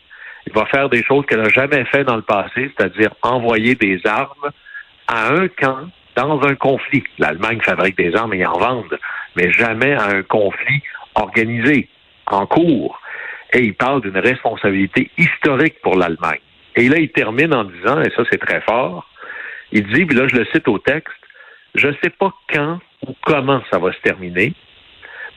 Il 0.47 0.53
va 0.53 0.65
faire 0.65 0.89
des 0.89 1.03
choses 1.03 1.25
qu'elle 1.25 1.41
n'a 1.41 1.49
jamais 1.49 1.85
fait 1.85 2.03
dans 2.03 2.15
le 2.15 2.21
passé, 2.21 2.71
c'est-à-dire 2.75 3.11
envoyer 3.21 3.75
des 3.75 3.99
armes 4.05 4.51
à 5.07 5.29
un 5.33 5.47
camp 5.47 5.89
dans 6.15 6.41
un 6.43 6.55
conflit. 6.55 7.03
L'Allemagne 7.19 7.59
fabrique 7.61 7.97
des 7.97 8.15
armes 8.15 8.33
et 8.33 8.45
en 8.45 8.57
vendent, 8.57 8.99
mais 9.35 9.51
jamais 9.51 9.93
à 9.93 10.05
un 10.05 10.23
conflit 10.23 10.81
organisé, 11.15 11.89
en 12.27 12.45
cours. 12.45 12.99
Et 13.53 13.59
il 13.59 13.73
parle 13.73 14.01
d'une 14.01 14.17
responsabilité 14.17 15.09
historique 15.17 15.81
pour 15.81 15.95
l'Allemagne. 15.95 16.39
Et 16.75 16.89
là, 16.89 16.97
il 16.97 17.09
termine 17.09 17.53
en 17.53 17.63
disant, 17.63 18.01
et 18.01 18.11
ça 18.15 18.23
c'est 18.29 18.39
très 18.39 18.61
fort, 18.61 19.07
il 19.71 19.85
dit, 19.87 20.05
puis 20.05 20.15
là 20.15 20.27
je 20.27 20.35
le 20.35 20.45
cite 20.45 20.67
au 20.67 20.77
texte, 20.77 21.13
je 21.73 21.87
ne 21.87 21.93
sais 22.03 22.09
pas 22.09 22.33
quand 22.49 22.79
ou 23.07 23.15
comment 23.21 23.61
ça 23.71 23.79
va 23.79 23.91
se 23.91 23.99
terminer, 23.99 24.53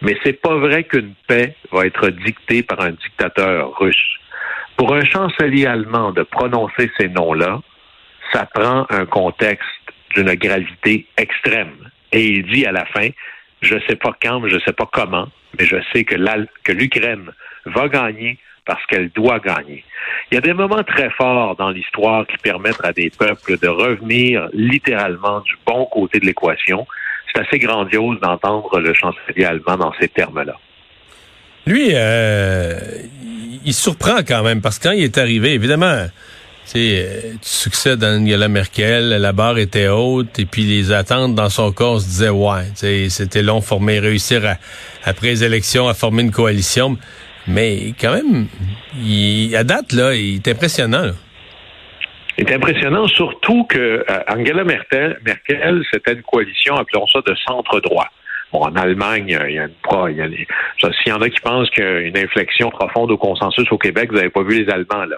mais 0.02 0.16
c'est 0.22 0.40
pas 0.40 0.54
vrai 0.56 0.84
qu'une 0.84 1.14
paix 1.26 1.54
va 1.72 1.86
être 1.86 2.10
dictée 2.10 2.62
par 2.62 2.80
un 2.80 2.92
dictateur 2.92 3.76
russe. 3.78 4.18
Pour 4.76 4.94
un 4.94 5.04
chancelier 5.04 5.66
allemand 5.66 6.12
de 6.12 6.22
prononcer 6.22 6.90
ces 6.98 7.08
noms-là, 7.08 7.60
ça 8.32 8.46
prend 8.46 8.86
un 8.90 9.06
contexte 9.06 9.66
d'une 10.14 10.34
gravité 10.34 11.06
extrême. 11.16 11.90
Et 12.12 12.26
il 12.26 12.46
dit 12.46 12.64
à 12.64 12.72
la 12.72 12.86
fin, 12.86 13.08
je 13.60 13.74
ne 13.74 13.80
sais 13.88 13.96
pas 13.96 14.16
quand, 14.22 14.46
je 14.48 14.54
ne 14.54 14.60
sais 14.60 14.72
pas 14.72 14.88
comment, 14.92 15.28
mais 15.58 15.66
je 15.66 15.76
sais 15.92 16.04
que 16.04 16.14
l'Ukraine 16.72 17.30
va 17.66 17.88
gagner 17.88 18.38
parce 18.64 18.84
qu'elle 18.86 19.08
doit 19.10 19.40
gagner. 19.40 19.82
Il 20.30 20.34
y 20.34 20.38
a 20.38 20.42
des 20.42 20.52
moments 20.52 20.84
très 20.84 21.08
forts 21.10 21.56
dans 21.56 21.70
l'histoire 21.70 22.26
qui 22.26 22.36
permettent 22.36 22.84
à 22.84 22.92
des 22.92 23.10
peuples 23.10 23.58
de 23.58 23.66
revenir 23.66 24.48
littéralement 24.52 25.40
du 25.40 25.54
bon 25.66 25.86
côté 25.86 26.20
de 26.20 26.26
l'équation. 26.26 26.86
C'est 27.32 27.40
assez 27.40 27.58
grandiose 27.58 28.20
d'entendre 28.20 28.78
le 28.78 28.92
chancelier 28.92 29.44
allemand 29.44 29.76
dans 29.78 29.92
ces 29.98 30.08
termes-là. 30.08 30.54
Lui, 31.66 31.90
euh, 31.94 32.78
il 33.64 33.72
surprend 33.74 34.18
quand 34.18 34.42
même 34.42 34.60
parce 34.60 34.78
que 34.78 34.88
quand 34.88 34.94
il 34.94 35.04
est 35.04 35.18
arrivé, 35.18 35.54
évidemment, 35.54 36.06
sais, 36.70 37.20
tu 37.40 37.48
succèdes 37.48 38.04
à 38.04 38.08
Angela 38.08 38.48
Merkel, 38.48 39.08
la 39.08 39.32
barre 39.32 39.58
était 39.58 39.88
haute, 39.88 40.38
et 40.38 40.46
puis 40.46 40.62
les 40.62 40.92
attentes 40.92 41.34
dans 41.34 41.48
son 41.48 41.72
corps 41.72 42.00
se 42.00 42.06
disaient, 42.06 42.28
ouais, 42.28 42.64
c'était 42.74 43.42
long 43.42 43.60
former, 43.60 43.98
réussir 43.98 44.42
après 45.04 45.28
les 45.28 45.44
élections 45.44 45.88
à 45.88 45.94
former 45.94 46.22
une 46.22 46.30
coalition. 46.30 46.96
Mais 47.46 47.94
quand 47.98 48.12
même, 48.12 48.46
il, 49.02 49.56
à 49.56 49.64
date, 49.64 49.92
là, 49.92 50.14
il 50.14 50.36
est 50.36 50.48
impressionnant. 50.48 51.12
Il 52.36 52.48
est 52.48 52.54
impressionnant, 52.54 53.08
surtout 53.08 53.64
que 53.64 54.04
euh, 54.08 54.20
Angela 54.28 54.62
Merkel, 54.62 55.18
Merkel 55.24 55.82
c'était 55.92 56.12
une 56.12 56.22
coalition, 56.22 56.76
appelons 56.76 57.06
ça, 57.08 57.20
de 57.26 57.34
centre-droit. 57.46 58.08
Bon, 58.52 58.60
en 58.60 58.74
Allemagne, 58.76 59.26
il 59.28 59.54
y 59.54 59.58
a 59.58 59.64
une 59.64 59.74
s'il 60.80 61.08
y 61.08 61.12
en 61.12 61.20
a 61.20 61.28
qui 61.28 61.40
pensent 61.40 61.68
qu'il 61.70 61.84
y 61.84 61.86
a 61.86 62.00
une 62.00 62.16
inflexion 62.16 62.70
profonde 62.70 63.10
au 63.10 63.18
consensus 63.18 63.70
au 63.70 63.78
Québec, 63.78 64.10
vous 64.10 64.16
n'avez 64.16 64.30
pas 64.30 64.42
vu 64.42 64.64
les 64.64 64.72
Allemands, 64.72 65.04
là. 65.04 65.16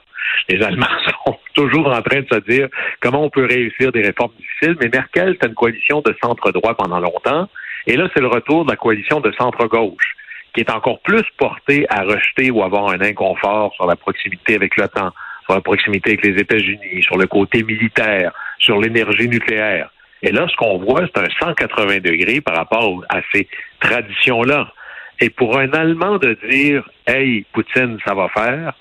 Les 0.49 0.63
Allemands 0.63 0.87
sont 1.27 1.39
toujours 1.55 1.89
en 1.89 2.03
train 2.03 2.21
de 2.21 2.27
se 2.31 2.41
dire 2.51 2.69
comment 3.01 3.25
on 3.25 3.31
peut 3.31 3.47
réussir 3.47 3.93
des 3.93 4.03
réformes 4.03 4.33
difficiles, 4.37 4.77
mais 4.81 4.89
Merkel, 4.93 5.35
c'était 5.35 5.47
une 5.47 5.55
coalition 5.55 6.01
de 6.01 6.15
centre-droit 6.23 6.75
pendant 6.75 6.99
longtemps, 6.99 7.49
et 7.87 7.97
là, 7.97 8.09
c'est 8.15 8.21
le 8.21 8.29
retour 8.29 8.65
de 8.65 8.71
la 8.71 8.77
coalition 8.77 9.21
de 9.21 9.33
centre-gauche, 9.33 10.17
qui 10.53 10.61
est 10.61 10.71
encore 10.71 11.01
plus 11.01 11.25
portée 11.39 11.87
à 11.89 12.03
rejeter 12.03 12.51
ou 12.51 12.63
avoir 12.63 12.89
un 12.91 13.01
inconfort 13.01 13.73
sur 13.75 13.87
la 13.87 13.97
proximité 13.97 14.57
avec 14.57 14.77
l'OTAN, 14.77 15.11
sur 15.45 15.55
la 15.55 15.61
proximité 15.61 16.11
avec 16.11 16.25
les 16.25 16.41
États-Unis, 16.41 17.03
sur 17.03 17.17
le 17.17 17.27
côté 17.27 17.63
militaire, 17.63 18.33
sur 18.59 18.81
l'énergie 18.81 19.29
nucléaire. 19.29 19.91
Et 20.23 20.33
là, 20.33 20.47
ce 20.49 20.57
qu'on 20.57 20.79
voit, 20.79 21.03
c'est 21.07 21.21
un 21.21 21.31
180 21.39 22.01
degrés 22.01 22.41
par 22.41 22.57
rapport 22.57 23.05
à 23.09 23.21
ces 23.33 23.49
traditions-là. 23.81 24.73
Et 25.21 25.31
pour 25.31 25.59
un 25.59 25.73
Allemand 25.73 26.19
de 26.19 26.37
dire, 26.49 26.89
hey, 27.07 27.45
Poutine, 27.53 27.99
ça 28.07 28.15
va 28.15 28.29
faire, 28.29 28.75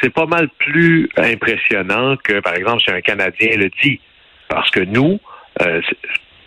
c'est 0.00 0.12
pas 0.12 0.26
mal 0.26 0.48
plus 0.58 1.08
impressionnant 1.16 2.16
que, 2.16 2.40
par 2.40 2.54
exemple, 2.54 2.82
si 2.82 2.90
un 2.90 3.00
Canadien 3.00 3.56
le 3.56 3.70
dit. 3.82 4.00
Parce 4.48 4.70
que 4.70 4.80
nous, 4.80 5.18
euh, 5.62 5.80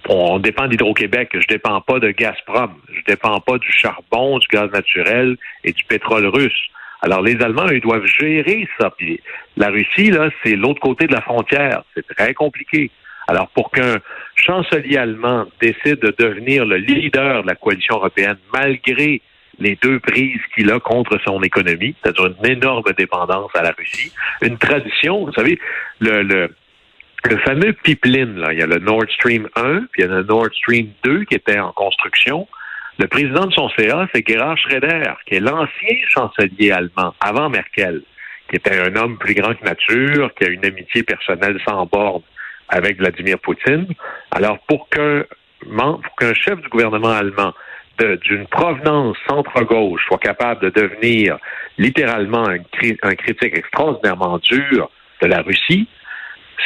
on 0.09 0.39
dépend 0.39 0.67
d'Hydro-Québec. 0.67 1.29
Je 1.33 1.47
dépends 1.47 1.81
pas 1.81 1.99
de 1.99 2.11
Gazprom. 2.11 2.75
Je 2.93 3.01
dépends 3.07 3.39
pas 3.39 3.57
du 3.57 3.71
charbon, 3.71 4.37
du 4.37 4.47
gaz 4.47 4.71
naturel 4.71 5.37
et 5.63 5.71
du 5.71 5.83
pétrole 5.85 6.27
russe. 6.27 6.69
Alors, 7.01 7.21
les 7.21 7.41
Allemands, 7.41 7.67
ils 7.69 7.81
doivent 7.81 8.05
gérer 8.05 8.67
ça. 8.79 8.89
Puis 8.91 9.19
la 9.57 9.69
Russie, 9.69 10.11
là, 10.11 10.29
c'est 10.43 10.55
l'autre 10.55 10.79
côté 10.79 11.07
de 11.07 11.13
la 11.13 11.21
frontière. 11.21 11.83
C'est 11.93 12.07
très 12.15 12.33
compliqué. 12.33 12.91
Alors, 13.27 13.47
pour 13.49 13.71
qu'un 13.71 13.97
chancelier 14.35 14.97
allemand 14.97 15.45
décide 15.59 15.99
de 15.99 16.13
devenir 16.17 16.65
le 16.65 16.77
leader 16.77 17.43
de 17.43 17.47
la 17.47 17.55
coalition 17.55 17.95
européenne, 17.95 18.37
malgré 18.53 19.21
les 19.59 19.77
deux 19.81 19.99
prises 19.99 20.41
qu'il 20.53 20.71
a 20.71 20.79
contre 20.79 21.17
son 21.25 21.41
économie, 21.41 21.95
c'est-à-dire 22.01 22.27
une 22.27 22.51
énorme 22.51 22.91
dépendance 22.97 23.51
à 23.55 23.63
la 23.63 23.71
Russie, 23.71 24.11
une 24.41 24.57
tradition, 24.57 25.25
vous 25.25 25.33
savez, 25.33 25.59
le, 26.01 26.49
fameux 27.45 27.73
pipeline, 27.73 28.37
là, 28.37 28.53
il 28.53 28.59
y 28.59 28.61
a 28.61 28.67
le 28.67 28.79
Nord 28.79 29.05
Stream 29.15 29.47
1, 29.55 29.85
puis 29.91 30.01
il 30.03 30.05
y 30.05 30.07
a 30.07 30.11
le 30.11 30.23
Nord 30.23 30.49
Stream 30.53 30.89
2 31.03 31.23
qui 31.23 31.35
était 31.35 31.59
en 31.59 31.71
construction. 31.71 32.47
Le 32.99 33.07
président 33.07 33.45
de 33.45 33.53
son 33.53 33.69
CA, 33.69 34.07
c'est 34.13 34.25
Gerhard 34.27 34.57
Schroeder, 34.57 35.13
qui 35.25 35.35
est 35.35 35.39
l'ancien 35.39 35.97
chancelier 36.09 36.71
allemand, 36.71 37.13
avant 37.19 37.49
Merkel, 37.49 38.03
qui 38.49 38.57
était 38.57 38.79
un 38.79 38.95
homme 38.95 39.17
plus 39.17 39.33
grand 39.33 39.53
que 39.53 39.65
nature, 39.65 40.33
qui 40.35 40.45
a 40.45 40.49
une 40.49 40.63
amitié 40.63 41.03
personnelle 41.03 41.59
sans 41.67 41.85
borne 41.87 42.21
avec 42.69 42.97
Vladimir 42.97 43.39
Poutine. 43.39 43.87
Alors, 44.31 44.59
pour 44.67 44.89
qu'un 44.89 45.23
pour 45.61 46.15
qu'un 46.19 46.33
chef 46.33 46.61
du 46.61 46.69
gouvernement 46.69 47.09
allemand 47.09 47.53
d'une 47.97 48.45
provenance 48.47 49.17
centre-gauche 49.27 50.05
soit 50.05 50.17
capable 50.17 50.61
de 50.61 50.81
devenir 50.81 51.37
littéralement 51.77 52.47
un, 52.47 52.57
un, 53.03 53.15
critique 53.15 53.57
extraordinairement 53.57 54.37
dur 54.39 54.91
de 55.21 55.27
la 55.27 55.41
Russie, 55.41 55.87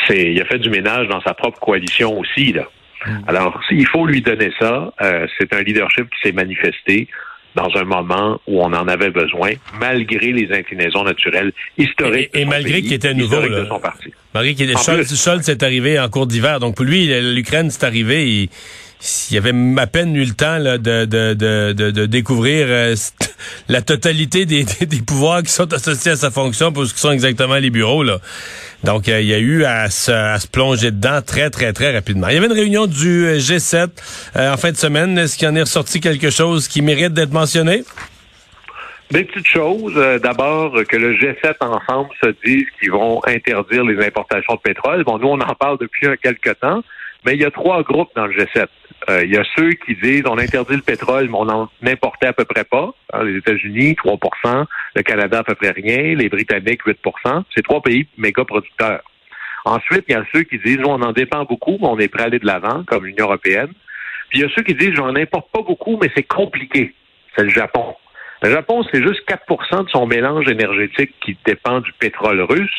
c'est 0.08 0.34
il 0.34 0.42
a 0.42 0.46
fait 0.46 0.58
du 0.58 0.70
ménage 0.70 1.08
dans 1.08 1.22
sa 1.22 1.34
propre 1.34 1.60
coalition 1.60 2.18
aussi 2.18 2.54
là. 2.54 2.68
Mm. 3.06 3.20
Alors, 3.28 3.62
il 3.72 3.88
faut 3.88 4.06
lui 4.06 4.22
donner 4.22 4.52
ça. 4.60 4.92
Euh, 5.02 5.28
c'est 5.38 5.54
un 5.54 5.62
leadership 5.62 6.10
qui 6.10 6.28
s'est 6.28 6.34
manifesté 6.34 7.08
dans 7.56 7.70
un 7.76 7.84
moment 7.84 8.40
où 8.48 8.62
on 8.62 8.74
en 8.74 8.88
avait 8.88 9.10
besoin, 9.10 9.52
malgré 9.80 10.32
les 10.32 10.52
inclinaisons 10.52 11.04
naturelles 11.04 11.52
historiques. 11.78 12.30
Et, 12.34 12.46
malgré 12.46 12.82
qu'il 12.82 12.94
était 12.94 13.14
nouveau, 13.14 13.42
là, 13.42 13.66
Malgré 14.34 14.54
qu'il 14.54 14.70
était 14.70 14.80
Scholz, 14.80 15.42
c'est 15.42 15.64
arrivé 15.64 16.00
en 16.00 16.10
cours 16.10 16.28
d'hiver. 16.28 16.60
Donc 16.60 16.76
pour 16.76 16.86
lui, 16.86 17.08
l'Ukraine, 17.34 17.70
c'est 17.72 17.84
arrivé. 17.84 18.30
Il, 18.30 18.50
il 19.32 19.38
avait 19.38 19.54
à 19.78 19.88
peine 19.88 20.14
eu 20.16 20.26
le 20.26 20.34
temps 20.34 20.60
de, 20.60 20.78
de, 20.78 21.06
de, 21.06 21.92
de, 21.92 22.06
découvrir 22.06 22.68
euh, 22.70 22.96
la 23.70 23.82
totalité 23.82 24.46
des, 24.46 24.66
des, 24.66 25.02
pouvoirs 25.02 25.42
qui 25.42 25.52
sont 25.52 25.72
associés 25.74 26.12
à 26.12 26.16
sa 26.18 26.32
fonction 26.32 26.74
pour 26.74 26.86
ce 26.86 26.94
qui 26.94 27.00
sont 27.00 27.12
exactement 27.12 27.56
les 27.56 27.70
bureaux. 27.70 28.04
Là. 28.04 28.18
Donc, 28.84 29.08
euh, 29.08 29.22
il 29.22 29.28
y 29.28 29.34
a 29.34 29.40
eu 29.40 29.64
à 29.64 29.90
se, 29.90 30.12
à 30.12 30.38
se, 30.40 30.48
plonger 30.48 30.92
dedans 30.92 31.22
très, 31.26 31.50
très, 31.50 31.72
très 31.72 31.94
rapidement. 31.94 32.28
Il 32.28 32.36
y 32.36 32.38
avait 32.38 32.48
une 32.48 32.54
réunion 32.54 32.88
du 32.88 33.26
euh, 33.26 33.38
G7 33.38 33.88
en 34.36 34.58
fin 34.58 34.72
de 34.72 34.78
semaine. 34.78 35.18
Est-ce 35.18 35.38
qu'il 35.38 35.48
en 35.48 35.56
est 35.56 35.62
ressorti 35.62 36.02
quelque 36.02 36.30
chose 36.30 36.68
qui 36.68 36.82
mérite 36.82 37.14
d'être 37.14 37.32
mentionné? 37.32 37.84
Des 39.12 39.24
petites 39.24 39.48
choses. 39.48 39.96
D'abord, 40.22 40.74
que 40.88 40.98
le 40.98 41.16
G7 41.16 41.56
ensemble 41.62 42.10
se 42.22 42.30
disent 42.46 42.68
qu'ils 42.80 42.92
vont 42.92 43.22
interdire 43.26 43.84
les 43.84 44.06
importations 44.06 44.54
de 44.56 44.60
pétrole. 44.60 45.04
Bon, 45.04 45.18
nous, 45.18 45.30
on 45.30 45.40
en 45.40 45.56
parle 45.56 45.78
depuis 45.80 46.08
quelque 46.22 46.52
temps, 46.52 46.84
mais 47.26 47.34
il 47.34 47.42
y 47.42 47.46
a 47.46 47.52
trois 47.52 47.84
groupes 47.84 48.10
dans 48.16 48.28
le 48.28 48.34
G7. 48.34 48.68
Euh, 49.10 49.24
il 49.24 49.34
y 49.34 49.38
a 49.38 49.44
ceux 49.56 49.72
qui 49.72 49.96
disent 49.96 50.24
on 50.26 50.38
interdit 50.38 50.76
le 50.76 50.82
pétrole, 50.82 51.30
mais 51.30 51.38
on 51.38 51.50
en 51.50 51.70
importait 51.86 52.28
à 52.28 52.34
peu 52.34 52.46
près 52.46 52.64
pas. 52.64 52.92
Hein, 53.14 53.24
les 53.24 53.38
États-Unis, 53.38 53.96
3% 54.04 54.66
le 54.96 55.02
Canada 55.04 55.40
à 55.40 55.44
peu 55.44 55.56
près 55.56 55.72
rien, 55.72 56.16
les 56.16 56.30
Britanniques, 56.30 56.86
8% 56.86 57.44
C'est 57.56 57.64
trois 57.64 57.82
pays 57.82 58.08
méga 58.18 58.44
producteurs. 58.46 59.02
Ensuite, 59.66 60.06
il 60.08 60.14
y 60.14 60.16
a 60.16 60.26
ceux 60.34 60.44
qui 60.44 60.58
disent 60.60 60.80
nous, 60.80 60.90
on 60.90 61.02
en 61.02 61.12
dépend 61.12 61.44
beaucoup, 61.46 61.78
mais 61.80 61.88
on 61.88 62.00
est 62.00 62.08
prêt 62.08 62.24
à 62.24 62.26
aller 62.28 62.40
de 62.40 62.46
l'avant, 62.46 62.84
comme 62.86 63.06
l'Union 63.06 63.26
européenne. 63.26 63.72
Puis 64.30 64.40
il 64.40 64.42
y 64.42 64.46
a 64.46 64.50
ceux 64.56 64.64
qui 64.64 64.76
disent 64.76 64.94
j'en 64.94 65.16
importe 65.16 65.52
pas 65.52 65.62
beaucoup, 65.62 65.98
mais 66.02 66.10
c'est 66.16 66.28
compliqué. 66.28 66.94
C'est 67.36 67.44
le 67.44 67.50
Japon. 67.50 67.96
Le 68.42 68.52
Japon, 68.52 68.84
c'est 68.92 69.02
juste 69.02 69.28
4% 69.28 69.86
de 69.86 69.90
son 69.90 70.08
mélange 70.08 70.48
énergétique 70.48 71.14
qui 71.22 71.38
dépend 71.46 71.82
du 71.82 71.92
pétrole 71.94 72.42
russe. 72.42 72.70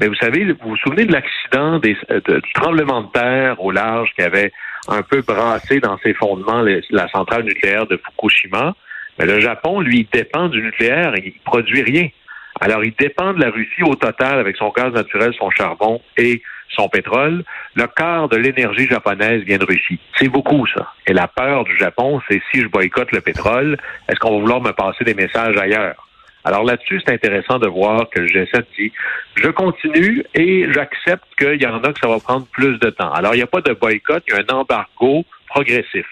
Mais 0.00 0.08
vous 0.08 0.14
savez, 0.16 0.44
vous 0.44 0.70
vous 0.70 0.76
souvenez 0.76 1.04
de 1.04 1.12
l'accident 1.12 1.78
du 1.78 1.96
tremblement 2.54 3.02
de 3.02 3.10
terre 3.12 3.62
au 3.62 3.70
large 3.70 4.10
qui 4.16 4.22
avait 4.22 4.52
un 4.88 5.02
peu 5.02 5.22
brassé 5.22 5.80
dans 5.80 5.98
ses 5.98 6.14
fondements 6.14 6.64
la 6.90 7.08
centrale 7.08 7.44
nucléaire 7.44 7.86
de 7.86 7.96
Fukushima? 7.96 8.74
Mais 9.18 9.26
le 9.26 9.38
Japon, 9.40 9.80
lui, 9.80 10.08
dépend 10.12 10.48
du 10.48 10.60
nucléaire, 10.60 11.12
il 11.16 11.32
produit 11.44 11.82
rien. 11.82 12.08
Alors, 12.60 12.84
il 12.84 12.94
dépend 12.98 13.32
de 13.32 13.40
la 13.40 13.50
Russie 13.50 13.82
au 13.82 13.94
total 13.94 14.38
avec 14.38 14.56
son 14.56 14.70
gaz 14.70 14.92
naturel, 14.92 15.32
son 15.38 15.50
charbon 15.50 16.00
et 16.16 16.42
son 16.70 16.88
pétrole. 16.88 17.44
Le 17.74 17.86
quart 17.86 18.28
de 18.28 18.36
l'énergie 18.36 18.86
japonaise 18.86 19.42
vient 19.42 19.58
de 19.58 19.64
Russie. 19.64 20.00
C'est 20.18 20.28
beaucoup, 20.28 20.66
ça. 20.66 20.92
Et 21.06 21.12
la 21.12 21.28
peur 21.28 21.64
du 21.64 21.76
Japon, 21.76 22.20
c'est 22.28 22.40
si 22.52 22.60
je 22.60 22.68
boycotte 22.68 23.12
le 23.12 23.20
pétrole, 23.20 23.76
est-ce 24.08 24.18
qu'on 24.18 24.34
va 24.34 24.40
vouloir 24.40 24.60
me 24.60 24.72
passer 24.72 25.04
des 25.04 25.14
messages 25.14 25.56
ailleurs? 25.56 26.08
Alors 26.44 26.62
là-dessus, 26.62 27.00
c'est 27.04 27.12
intéressant 27.12 27.58
de 27.58 27.66
voir 27.66 28.08
que 28.10 28.20
le 28.20 28.26
G7 28.26 28.64
dit 28.78 28.92
je 29.36 29.48
continue 29.48 30.24
et 30.34 30.70
j'accepte 30.72 31.24
qu'il 31.38 31.60
y 31.60 31.66
en 31.66 31.82
a 31.82 31.92
que 31.92 31.98
ça 31.98 32.08
va 32.08 32.18
prendre 32.20 32.46
plus 32.52 32.78
de 32.78 32.90
temps. 32.90 33.10
Alors, 33.12 33.34
il 33.34 33.38
n'y 33.38 33.42
a 33.42 33.46
pas 33.46 33.62
de 33.62 33.72
boycott, 33.72 34.22
il 34.28 34.34
y 34.34 34.36
a 34.36 34.40
un 34.40 34.58
embargo 34.58 35.24
progressif. 35.48 36.06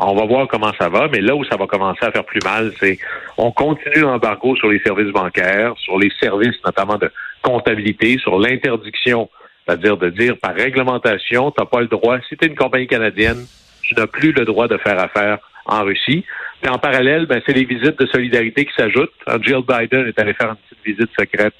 On 0.00 0.14
va 0.14 0.26
voir 0.26 0.46
comment 0.46 0.72
ça 0.78 0.88
va, 0.88 1.08
mais 1.08 1.20
là 1.20 1.34
où 1.34 1.44
ça 1.44 1.56
va 1.56 1.66
commencer 1.66 2.04
à 2.04 2.12
faire 2.12 2.24
plus 2.24 2.40
mal, 2.44 2.72
c'est 2.78 2.98
on 3.36 3.50
continue 3.50 4.02
l'embargo 4.02 4.54
sur 4.54 4.68
les 4.68 4.78
services 4.80 5.12
bancaires, 5.12 5.72
sur 5.78 5.98
les 5.98 6.12
services 6.20 6.54
notamment 6.64 6.98
de 6.98 7.10
comptabilité, 7.42 8.16
sur 8.18 8.38
l'interdiction, 8.38 9.28
c'est-à-dire 9.66 9.96
de 9.96 10.10
dire 10.10 10.36
par 10.38 10.54
réglementation, 10.54 11.50
tu 11.50 11.60
n'as 11.60 11.66
pas 11.66 11.80
le 11.80 11.88
droit, 11.88 12.18
si 12.28 12.36
tu 12.36 12.44
es 12.44 12.48
une 12.48 12.54
compagnie 12.54 12.86
canadienne, 12.86 13.44
tu 13.82 13.94
n'as 13.94 14.06
plus 14.06 14.32
le 14.32 14.44
droit 14.44 14.68
de 14.68 14.76
faire 14.76 15.00
affaire 15.00 15.38
en 15.68 15.84
Russie. 15.84 16.24
Puis 16.60 16.70
en 16.70 16.78
parallèle, 16.78 17.26
ben, 17.26 17.40
c'est 17.46 17.52
les 17.52 17.64
visites 17.64 17.98
de 17.98 18.06
solidarité 18.06 18.64
qui 18.64 18.72
s'ajoutent. 18.76 19.12
Jill 19.42 19.62
Biden 19.68 20.08
est 20.08 20.18
allé 20.18 20.34
faire 20.34 20.50
une 20.50 20.56
petite 20.56 20.84
visite 20.84 21.10
secrète 21.18 21.54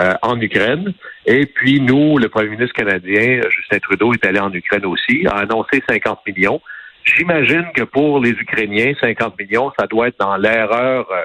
euh, 0.00 0.12
en 0.22 0.40
Ukraine. 0.40 0.92
Et 1.24 1.46
puis 1.46 1.80
nous, 1.80 2.18
le 2.18 2.28
premier 2.28 2.48
ministre 2.50 2.74
canadien, 2.74 3.40
Justin 3.48 3.78
Trudeau, 3.78 4.12
est 4.12 4.26
allé 4.26 4.40
en 4.40 4.52
Ukraine 4.52 4.84
aussi, 4.86 5.26
a 5.26 5.38
annoncé 5.38 5.82
50 5.88 6.20
millions. 6.26 6.60
J'imagine 7.04 7.66
que 7.74 7.82
pour 7.84 8.20
les 8.20 8.30
Ukrainiens, 8.30 8.94
50 9.00 9.38
millions, 9.38 9.72
ça 9.78 9.86
doit 9.86 10.08
être 10.08 10.18
dans 10.18 10.36
l'erreur. 10.36 11.06
Euh, 11.12 11.22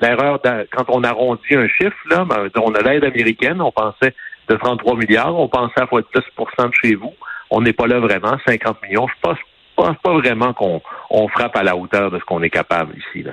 l'erreur 0.00 0.40
quand 0.70 0.84
on 0.88 1.04
arrondit 1.04 1.54
un 1.54 1.68
chiffre, 1.68 1.96
là, 2.10 2.24
ben, 2.24 2.48
on 2.56 2.74
a 2.74 2.82
l'aide 2.82 3.04
américaine, 3.04 3.60
on 3.60 3.72
pensait 3.72 4.14
de 4.48 4.54
33 4.54 4.96
milliards, 4.96 5.38
on 5.38 5.48
pensait 5.48 5.80
à 5.80 5.86
fois 5.86 6.02
10 6.14 6.20
de 6.20 6.70
chez 6.82 6.94
vous. 6.94 7.12
On 7.50 7.60
n'est 7.60 7.72
pas 7.72 7.86
là 7.86 7.98
vraiment, 7.98 8.38
50 8.46 8.82
millions. 8.82 9.08
Je 9.08 9.14
pense, 9.20 9.38
pense 9.76 9.96
pas 10.02 10.12
vraiment 10.12 10.52
qu'on 10.52 10.80
on 11.10 11.28
frappe 11.28 11.56
à 11.56 11.62
la 11.62 11.76
hauteur 11.76 12.10
de 12.10 12.18
ce 12.18 12.24
qu'on 12.24 12.42
est 12.42 12.50
capable 12.50 12.94
ici. 12.98 13.22
Là. 13.22 13.32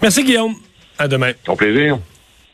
Merci 0.00 0.22
Guillaume. 0.24 0.54
À 0.98 1.08
demain. 1.08 1.32
Au 1.48 1.56
plaisir. 1.56 1.98